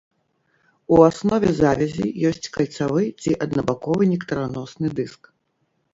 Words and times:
У 0.93 0.97
аснове 1.09 1.49
завязі 1.59 2.05
ёсць 2.31 2.51
кальцавы 2.57 3.03
ці 3.27 3.37
аднабаковы 3.47 4.03
нектараносны 4.15 4.87
дыск. 5.03 5.35